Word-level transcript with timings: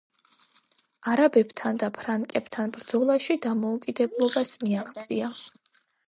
არაბებთან 1.09 1.81
და 1.83 1.89
ფრანკებთან 1.97 2.73
ბრძოლაში 2.77 3.35
დამოუკიდებლობას 3.43 4.55
მიაღწია. 4.63 5.29